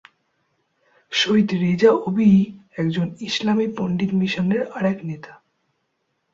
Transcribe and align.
শহীদ 1.11 1.49
Reza 1.55 1.91
OBE, 2.05 2.37
একজন 2.77 3.07
ইসলামী 3.19 3.67
পণ্ডিত 3.77 4.11
মিশনের 4.13 4.61
আরেক 4.71 4.97
নেতা। 5.03 5.33